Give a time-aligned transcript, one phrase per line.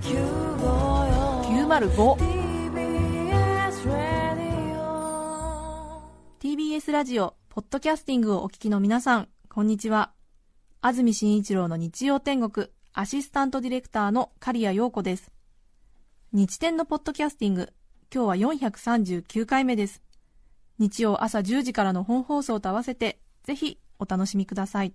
[0.00, 2.16] 905
[6.38, 10.12] TBS ラジオポッドキャスティングをお聞きの皆さんこんにちは。
[10.80, 15.32] 安住紳一郎の日曜天国アシスタントディレクターの刈谷陽子です。
[16.32, 17.72] 日天のポッドキャスティング
[18.14, 20.00] 今日は439回目です。
[20.78, 24.94] 日曜朝10時からの本放送と合わせてぜひお楽しみください。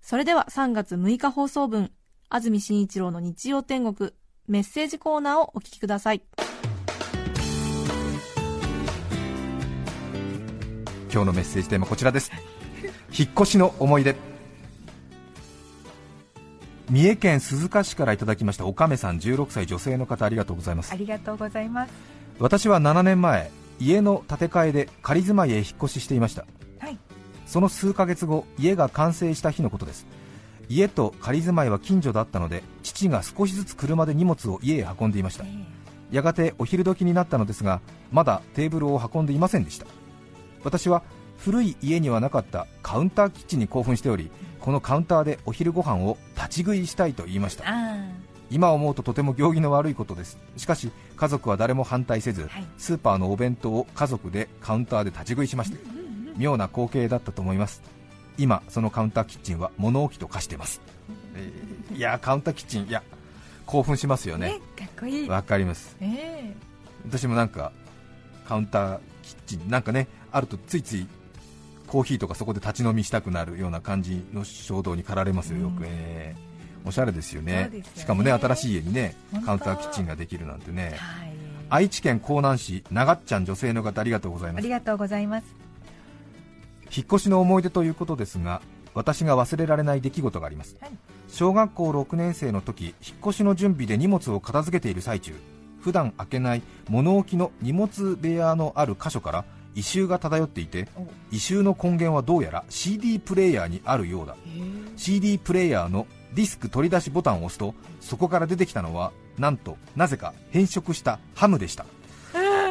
[0.00, 1.92] それでは3月6日放送分
[2.30, 4.12] 安住紳一郎の日曜天国
[4.48, 6.22] メッセージコーナーをお聞きください。
[11.10, 12.30] 今日のメッセージテーマこちらです。
[13.18, 14.14] 引っ越しの思い出。
[16.90, 20.92] 三重県鈴鹿市からいただきましたおかめさん16歳女性の方ありがとうございます。
[20.92, 21.92] ありがとうございます。
[22.38, 26.44] 私は7年前家の建て替えで仮住まいへ引っ越ししていました。
[26.78, 26.98] はい。
[27.46, 30.06] その数ヶ月後家が完成した日のことです
[30.68, 35.44] 家と仮住まいは近所だったので父が少しずつ車で荷物を家へ運んでいました。
[36.10, 39.86] やがてお昼時になったのですがまだテーブルを運んでいませんでした。
[40.64, 41.02] 私は
[41.38, 47.64] 古い家にはなかったカウンターキッチンに興奮しておりこのカウンターでお昼ご飯を立ち食いしたいと言いました。
[48.50, 50.38] 今思うととても行儀の悪いことです。
[50.56, 52.64] しかし家族は誰も反対せず、はい。
[52.78, 55.78] スーパーのお弁当を家族でカウンターで立ち食いしました。
[56.38, 57.82] 妙な光景だったと思います
[58.38, 60.80] 今そのカウンターキッチンは物置と化してます、
[61.34, 63.02] えーいやーカウンターキッチンいや
[63.66, 64.48] 興奮しますよね。
[64.48, 65.28] ねかっこいい。
[65.28, 65.96] わかります。
[66.00, 66.54] え
[67.04, 67.72] 私もなんか
[68.46, 71.06] カウンターキッチンなんかねあるとついつい
[71.86, 75.86] コーヒーとかそこで立ち飲みしたくなるような感じの衝動に駆られますよよく、うん。
[75.86, 76.48] えー
[76.86, 77.68] おしゃれですよね。
[77.72, 77.82] ね。
[77.96, 80.94] しかもね新しい家にねカウンターキッチンができるなんてね。
[80.96, 81.32] はい。
[81.70, 84.62] 愛知県江南市長っちゃん女性の方ありがとうございます。
[84.62, 85.44] ありがとうございます
[86.94, 88.62] 引っ越しの思い出ということですが
[88.94, 90.90] 私が忘れられない出来事があります、はい。
[91.28, 95.34] 小学校6年生の時引っ越しの準備で荷物を片付けている最中
[95.80, 99.44] 普段開けない物置の荷物部屋のある箇所から
[99.74, 101.06] 異臭が漂っていてお。
[101.30, 104.36] 異臭の根源はどうやら CD プレイヤーにあるようだ。
[104.96, 111.86] CD プレイヤーのディスク取り出しボタンを押すとそこから出てきたのはなんとなぜか変色したハムでした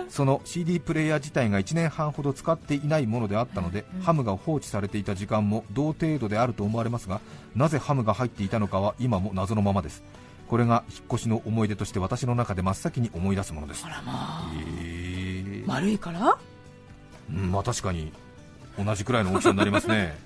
[0.09, 7.19] その CD プレイヤー自体が1年半ほど使っていないものであったので、ハムが放置されていた時間も同程度であると思われますが
[7.55, 10.03] なぜハムが入っていたのかは今も謎のままです。
[10.47, 13.83] これが引っ越しの思い出として私の中で真っ先に思い出すものです。
[13.85, 14.51] あらまあ。
[14.55, 15.67] へー。
[15.67, 16.37] 丸いから？
[17.29, 18.13] うん、まあ確かに
[18.79, 20.17] 同じくらいの大きさになりますね。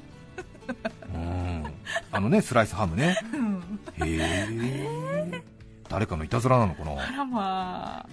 [1.13, 1.63] うん。
[2.11, 3.17] あのねスライスハムね。
[3.33, 3.79] うん。
[4.07, 5.43] へえ
[5.89, 6.91] 誰かのいたずらなのかな？
[6.91, 8.09] あらまあ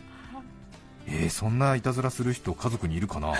[1.10, 3.36] えー、そんないたずらする人家族にいるかな、 ど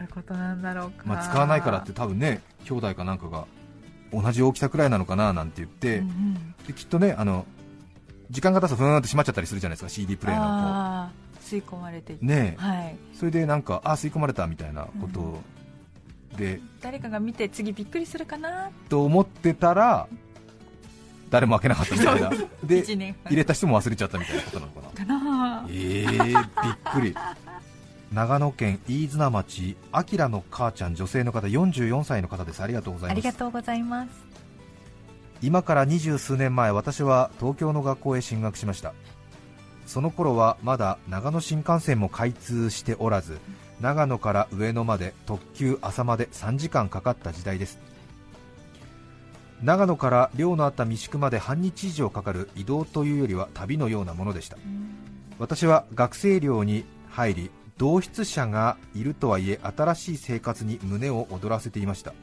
[0.00, 1.04] ういうことなんだろうか。
[1.06, 3.46] まあ、使わないからって多分ね兄弟かなんかが
[4.12, 6.54] 同じ大きさくらいなのかななんて言って、うんうん。
[6.66, 7.46] できっとねあの
[8.30, 12.62] 時間が経つとふーんって閉まっちゃったりするじゃないですか CD プレイヤーのあー吸い込まれてねえ。
[12.62, 12.96] はい。
[13.14, 15.40] それでなんかあ吸い込まれたみたいなこと
[16.36, 20.06] で、誰かが見て次びっくりするかなと思ってたら
[21.30, 22.30] 誰も開けなかったみたいな。
[22.64, 24.88] で入れた人も忘れちゃったみたいなことなのかな。
[24.88, 26.44] か なえー、びっ
[26.92, 27.14] くり。
[28.12, 32.62] 長野県飯綱町あきらの母ちゃん女性の方44歳の方です。
[32.62, 33.12] ありがとうございます。
[33.12, 34.10] ありがとうございます。
[35.42, 38.92] 今から二十数年前私は東京の学校へ進学しました。
[39.90, 43.38] その頃はまだ長野新幹線も開通しておらず
[43.80, 47.80] 長野から上野まで特急朝まで3時間かかった時代です
[49.62, 54.56] 長野から寮のあった三宿まで半日以上かかる移動というよりは旅のようなものでした。
[55.38, 62.14] 私は学生寮に入り同室者がいるとはいえ新しい生活に胸を躍らせていました。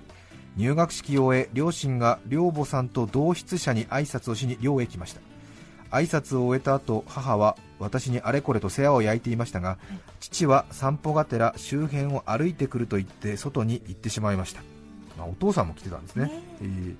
[0.55, 5.21] 入学式を終え両親が寮母さんと同室者に挨拶をしに寮へ来ました。
[5.91, 9.77] 挨拶を終えた後母は私にあれこれと世話を焼いていましたが、
[10.19, 14.61] 父は散歩がてら周辺を歩いてくると言って外に行ってしまいました、
[15.17, 16.25] まあお父さんも来てたんですね。
[16.25, 16.95] ねえー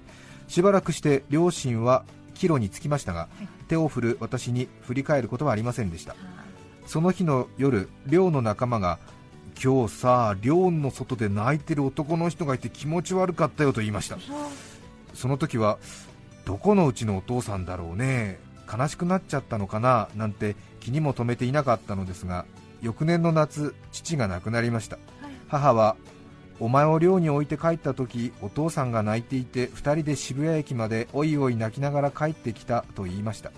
[0.47, 3.47] しばらくして両親は帰路に着きましたが、い。
[3.67, 6.15] 手を振る私に振り返ることはありませんでした。
[6.85, 8.99] その日の夜寮の仲間が
[9.61, 14.17] 今日さ寮の外で泣いてる男の人がいて気持ち悪かったよと言いました。
[15.13, 15.79] その時は
[16.45, 18.39] どこのうちのお父さんだろうね
[18.71, 22.45] 悲しくなっちゃったのかななんて気にも留めていなかったのですが
[22.81, 24.97] 翌年の夏父が亡くなりました。
[25.49, 25.95] 母は
[26.59, 33.51] お前を寮に置いて帰った時お父さんが泣いていて2人で渋谷駅までおいおい泣きながら帰ってきたと言いました。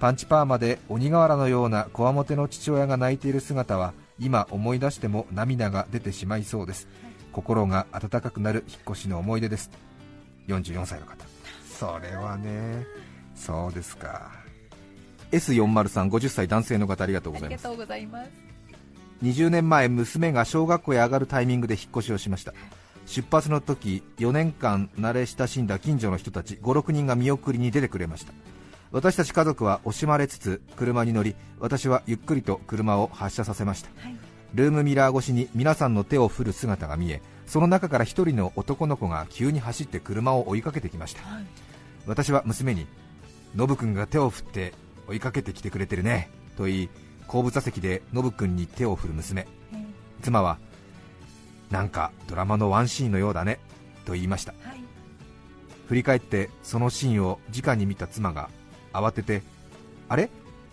[0.00, 6.88] パンチパーマで鬼瓦のようなこわもての父親が泣いている姿は今思い出しても涙が出てしまいそうです。
[7.32, 9.70] 心が温かくなる引っ越しの思い出です。
[10.48, 11.24] 44歳の方。
[11.78, 12.86] それはね
[13.34, 14.30] そうですか。
[15.32, 17.68] S40350 歳男性の方ありがとうございます。
[17.68, 18.53] うございます
[19.22, 22.52] 20年前娘が小学校へ上がるタイミングで引っ越しをしました。
[23.06, 28.32] 出発の時4年間慣れ親しんだ近所の人たち56人が見送りに出てくれました。
[28.92, 34.16] 私たち家族は惜しまれつつ車に乗り私はゆっくりと車を発車させました、はい。
[34.54, 41.22] ルームミラー越しに皆さんの手を振る姿が見えその中から一人の男の子が急に走って車を追いかけてきました。
[41.22, 41.44] はい。
[42.06, 42.86] 私は娘に
[43.56, 44.72] ノブ君が手を振って
[45.08, 46.88] 追いかけてきてくれてるねと言い
[47.26, 49.46] 後部座席でノブ君に手を振る娘。
[49.72, 49.84] えー
[50.22, 50.56] 妻は
[51.70, 53.58] なんかドラマのワンシーンのようだね
[54.06, 54.52] と言いました。
[54.62, 54.80] はい。
[55.88, 58.48] 振り返ってそのシーンを直に見た妻が
[58.92, 59.42] 慌てて
[60.08, 60.30] あれ？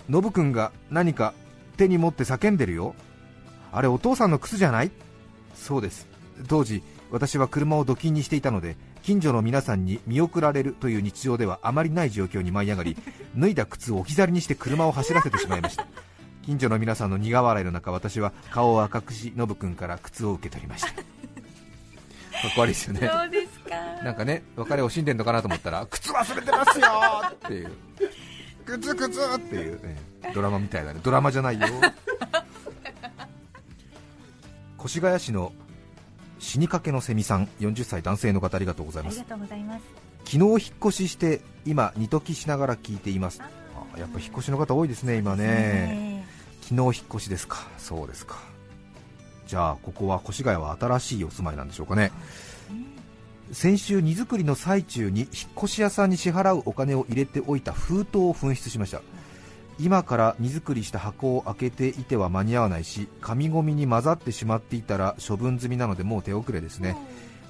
[0.10, 1.34] ノブ君が何か
[1.78, 2.96] 手に持って叫んでるよ。
[3.74, 4.92] あれお父さんの靴じゃない？
[5.56, 6.08] そうです。
[6.48, 6.82] 当時
[7.12, 12.96] 私は車を土金にしていたので近所の皆さんに見送られるという日常ではあまりない状況に舞い上がり
[13.36, 15.86] 脱いだ靴を置き去りにして車を走らせてしまいました
[16.46, 20.90] 近所の皆さんの苦笑いの中私は顔を赤くしノブ君から靴を受け取りました。
[22.42, 23.08] かっこ悪いですよね。
[23.08, 23.76] そうですか。
[24.04, 27.72] なんかね、別れを惜しんでんのかなと思ったら、靴忘れてますよーっていう、
[28.66, 29.86] 靴靴っていう。
[29.86, 29.98] ね、
[30.34, 31.68] ドラマみたいだね、ドラマじゃないよ。
[34.84, 35.54] 越谷市の
[36.40, 39.20] 死にかけのセミさん、40歳男性の方ありがとうございます。
[39.20, 39.84] ありがとうございます。
[40.26, 43.42] 昨日引っ越しして、今、二時しながら聞いています。
[43.42, 46.21] あやっぱ引っ越しの方多いですね、今ね。
[46.72, 48.38] 昨日引っ越しですか、そうですか。
[49.46, 52.14] じゃあ、ここは越谷は新しいお住まいなんでしょうかね。
[53.52, 59.02] 先週荷造りの最中に引っ越し屋さんに支払うお金を入れておいた封筒を紛失しました
[59.78, 66.96] 今から荷造りした箱を開けていては間に合わないし紙ゴミに混ざってしまっていたら処分済みなのでもう手遅れですね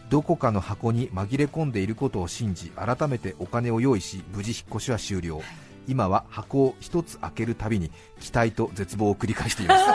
[0.09, 5.39] どこかの箱に紛れ込んでいることを信じ改めてお金を用意し無事引っ越しは終了
[5.87, 9.85] 今は箱を一つ開けるたびに期待と絶望を繰り返しています。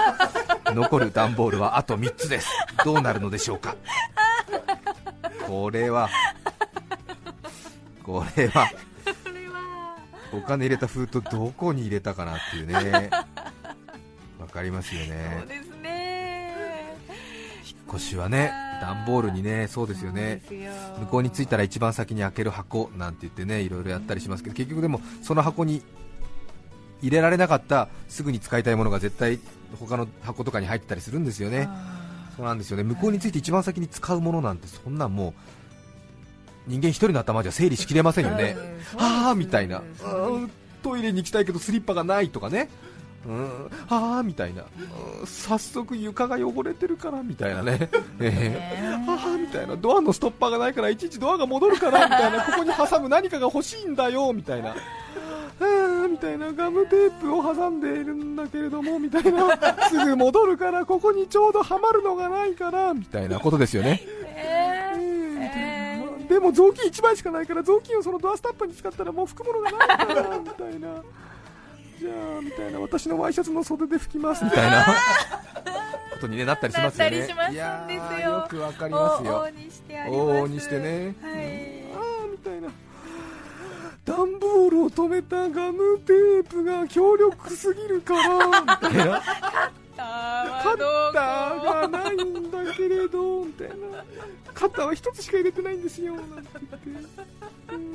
[0.74, 2.50] 残る段ボールはあと3つです。
[2.84, 3.76] どうなるのでしょうか。
[5.46, 6.08] これは
[8.02, 8.70] これは
[10.32, 13.10] お金入れた封筒どこに入れたかなっていうね。
[14.38, 16.54] わかりますよそうねですね。
[17.64, 20.42] 引っ越しはね段ボールにねそうですよね。
[21.00, 25.82] 向こうに着いたら一番先に開ける箱なんて言ってねいろいろやったりしますけど結局でもその箱に
[27.02, 29.38] 入れられなかったすぐに使いたいものが絶対
[29.78, 31.68] 他の箱とかに入ってたりするんですよね。
[32.36, 32.82] そうなんですよね。
[32.82, 35.34] 向こうについて一番先に使うものなんてそんなんも
[36.66, 38.56] う人間一人の頭じゃ整理しきれませんよね。
[38.98, 39.82] ああみたいな。
[40.04, 40.50] うん
[40.82, 42.68] トイレに行きたいけどスリッパがないとかね
[43.26, 43.70] うん。
[43.88, 44.62] ああみたいな。
[44.62, 45.26] うん。
[45.26, 47.90] 早速床が汚れてるからみたいなね。
[48.20, 48.94] ええ。
[49.08, 49.76] ああみたいな。
[49.76, 52.42] ドアのストッパーがないからいちいちドアが戻るからみたいな。
[52.46, 54.74] ここに挟む何かが欲しいんだよみたいな。
[56.08, 56.52] みたいな。
[56.52, 59.58] ガムテープを挟んでいるんだけれどもみたいな。
[59.88, 64.00] すぐ戻るからここにちょうどはまるのがないからみたいなことですよね、
[66.28, 71.02] でも雑巾1枚しかないから雑巾をそのドアスタッパーに使ったらもう拭くものがないからみたいな
[71.98, 74.84] じゃあみたいな私のワイシャツの袖で拭きますみたいな。
[76.16, 77.28] ことに、ね、なったりしますよね。
[77.52, 77.86] いや
[78.24, 79.46] よくわかりますよ。
[80.08, 81.84] 往々にしてね、はい。
[81.94, 82.68] ああみたいな。
[84.04, 89.22] 段ボールを止めたガムテープが強力すぎるからみたいな。
[89.96, 90.02] カ
[90.72, 93.74] ッターがないんだけれどみたいな。
[94.54, 97.85] カッターは一つしか入れてないんですよなんて言って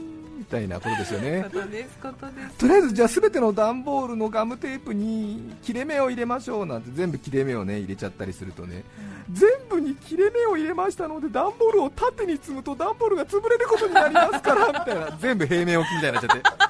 [0.52, 1.44] たいなことですよね。
[1.52, 2.58] ことですことです。
[2.58, 8.84] とりあえずじゃあ全ての段ボールのガムテープに切れ目を入れましょうなんて全部切れ目をね入れちゃったりするとね。
[9.32, 15.18] 全部に切れ目を入れましたので段ボールを縦に積むと段ボールが潰れることになりますからみたいな。
[15.22, 16.50] 全部平面置きみたいになっちゃって。
[16.50, 16.62] ああ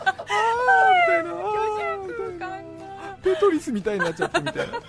[0.91, 2.61] ーみたいな
[3.23, 4.79] テトリスみたいになっちゃってみたいな。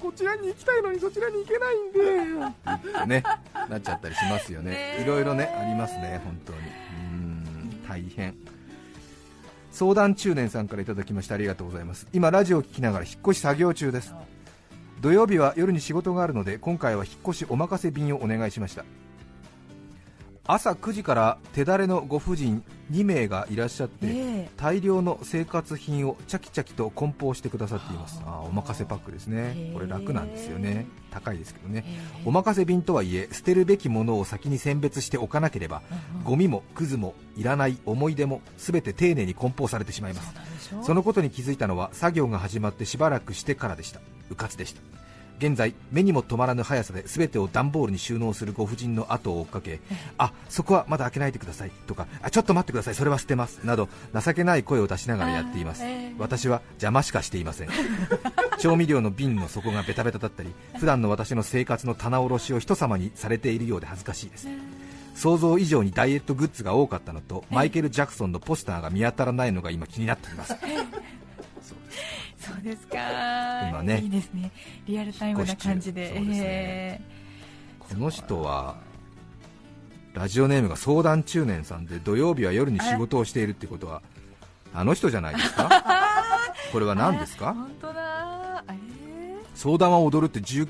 [0.00, 2.00] こちらに行きたいのにそちらに行けないんで
[2.88, 3.22] ってね
[3.68, 4.98] なっちゃったりしますよね。
[5.02, 6.58] いろいろねありますね本当に
[8.02, 8.34] 大変。
[9.70, 12.06] 相談中年さんからいただきましてありがとうございます。
[12.12, 14.14] 今ラジオを聞きながら引っ越し作業中です。
[15.00, 18.84] 土曜日は夜に仕事があるので今回は引っ越しお任せ便をお願いしました。
[20.46, 28.20] 朝9時から手だれのご婦人2名がいらっしゃって、え大量の生活品をチャキチャキと梱包してくださっています。
[28.26, 28.48] あー。
[28.48, 29.70] お任せパックですね。
[29.72, 30.86] これ楽なんですよね。
[31.10, 31.84] 高いですけどね。
[31.86, 35.82] えお任せ便とはいえ捨てるべきものを先に選別しておかなければ
[36.24, 40.34] ゴミもクズもいらない思い出も全て丁寧に梱包されてしまいます。
[40.82, 44.00] そのことに気づいたのは作業が始まってしばらくしてからでした。
[44.30, 44.99] うかつでした
[45.40, 49.80] 現在目にも止まらぬ速さで全てを段ボールに収納するご婦人の後を追っかけ
[50.18, 55.82] あそこはまだ開けないでくださいとかあちょっと待ってくださいそれは捨てますなど情けない声を出しながらやっています、
[56.18, 57.68] 私は邪魔しかしていません。
[58.58, 64.48] 調味料の瓶の底がベタベタだったり普段の私の生活の棚卸しを人様にされているようで恥ずかしいです。
[65.14, 70.56] 想像以上にダイエットグッズが多かったのとマイケル・ジャクソンのポスターが見当たらないのが今気になっています
[72.54, 73.68] そうですか。
[73.68, 74.00] 今ね。
[74.00, 74.50] いいですね。
[74.86, 76.10] リアルタイムな感じで。
[76.20, 76.38] ね。
[76.42, 77.00] え
[77.78, 78.76] この人は
[80.14, 84.02] ラジオネームが相談中年さんで土曜日は夜に仕事をしているってことは
[84.74, 85.68] あの人じゃないですか？
[86.72, 87.48] これはー何ですか？
[87.50, 88.64] あ本当だ。
[88.68, 88.74] え
[89.54, 90.68] 相談は踊るって10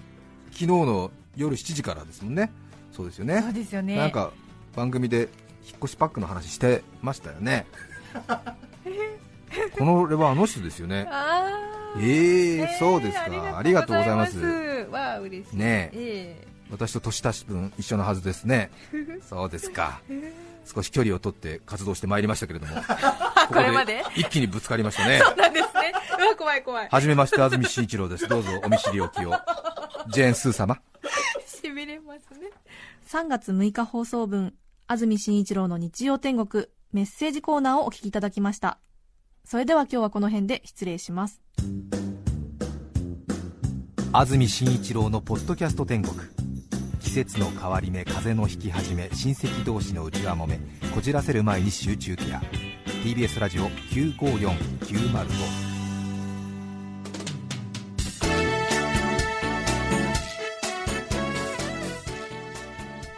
[0.52, 2.50] 昨日の夜7時からですもんね。
[2.92, 3.96] そうですよー、そうねですよね。
[3.96, 4.30] なんか
[4.74, 5.28] 番組で
[5.66, 7.66] 引っ越しパックの話してましたよね。
[9.78, 11.06] このれはあの人ですよね。
[11.10, 13.58] あえーー、そうですか。
[13.58, 14.38] ありがとうございます。
[14.90, 15.56] わあ嬉しい。
[15.56, 16.46] ねえ。
[16.70, 18.70] 私と年足し分一緒のはずですね。
[19.28, 20.00] そうですか。
[20.72, 22.74] 少し距離を取って活動してまいりましたけれども。
[23.48, 24.04] ここれまで？
[24.14, 25.18] 一気にぶつかりましたね。
[25.24, 25.92] そうなんですね。
[26.18, 26.88] うわ怖い怖い。
[26.88, 28.28] はじめまして安住紳一郎です。
[28.28, 29.32] どうぞお見知りおきを。
[30.10, 30.80] ジェーン・スー様。
[31.44, 32.50] しびれますね。
[33.08, 34.54] 3月6日放送分、
[34.86, 38.78] 安住紳一郎の日曜天国、メッセージコーナーをお聞きいただきました。
[39.44, 41.40] それでは今日はこの辺で失礼します。
[44.12, 46.14] 安住紳一郎のポッドキャスト天国。
[47.00, 50.60] 季節の変わり目風の引き始め親戚同士の内輪もめ
[50.94, 52.40] こじらせる前に集中ケア。
[53.04, 55.70] TBS ラジオ954905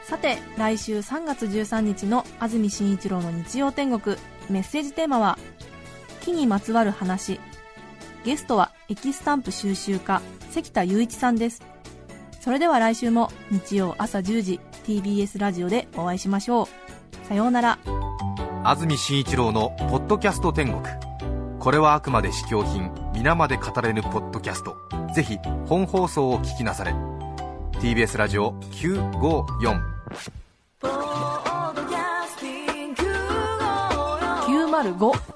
[0.05, 4.17] さて、来週3月13日の安住紳一郎の日曜天国、
[4.51, 5.39] メッセージテーマは、
[6.23, 7.41] 木にまつわる話。
[8.25, 11.63] ゲストはエキスタンプ収集家、関田雄一さんです。
[12.41, 17.27] それでは来週も日曜朝10時、TBS ラジオでお会いしましょう。
[17.27, 17.79] さようなら。
[18.65, 20.83] 安住紳一郎の「ポッドキャスト天国」
[21.59, 24.77] これはあくまで試供品皆まで語れぬポッドキャスト
[25.15, 26.95] ぜひ本放送を聞きなされ
[27.81, 29.81] TBS ラジオ954
[34.47, 35.32] 905